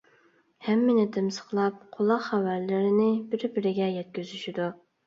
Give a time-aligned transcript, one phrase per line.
[0.67, 4.73] ھەممىنى تىمسىقلاپ قۇلاق خەۋەرلىرىنى بىر- بىرىگە يەتكۈزۈشىدۇ.